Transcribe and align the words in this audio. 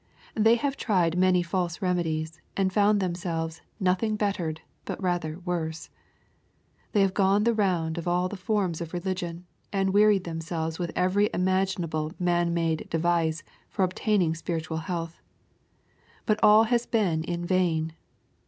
They 0.33 0.55
have 0.55 0.77
tried 0.77 1.15
many 1.15 1.43
false 1.43 1.79
remedies, 1.79 2.41
and 2.57 2.73
found 2.73 2.99
themselves 2.99 3.61
*' 3.73 3.79
nothing 3.89 4.15
bettered, 4.15 4.61
but 4.83 4.99
rather 4.99 5.37
worse." 5.45 5.91
They 6.91 7.01
have 7.01 7.13
gone 7.13 7.43
the 7.43 7.53
round 7.53 7.99
of 7.99 8.07
all 8.07 8.27
the 8.27 8.35
forms 8.35 8.81
of 8.81 8.93
religion, 8.93 9.45
and 9.71 9.93
wearied 9.93 10.23
themselves 10.23 10.79
with 10.79 10.91
every 10.95 11.29
immaginable 11.35 12.13
man 12.17 12.51
made 12.51 12.89
device 12.89 13.43
for 13.69 13.83
obtaining 13.83 14.33
spir 14.33 14.59
itual 14.61 14.85
health. 14.85 15.21
But 16.25 16.39
all 16.41 16.63
has 16.63 16.87
been 16.87 17.23
in 17.23 17.45
vain. 17.45 17.93